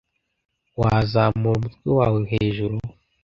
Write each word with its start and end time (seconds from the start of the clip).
Wazamura 0.79 1.57
umutwe 1.59 1.87
wawe 1.97 2.19
hejuru, 2.31 2.75